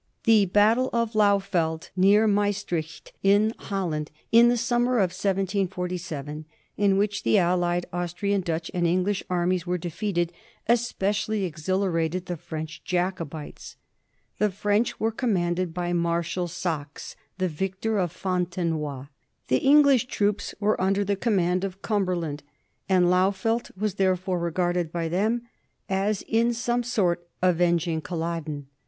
[0.23, 7.21] The battle of Lauffeld, near Maestricht, in Holland, in the summer of 1747, in which
[7.21, 10.33] the allied Austrian, Dutch, and English armies were defeated,
[10.65, 13.75] es pecially exhilarated the French Jacobites.
[14.39, 19.03] The French were commanded by Marshal Saxe, the victor of Fontenoy.
[19.49, 22.41] The English troops were under the command of Cumber land,
[22.89, 25.43] and Lauffeld was therefore regarded by them
[25.87, 28.65] as in some sort avenging Culloden.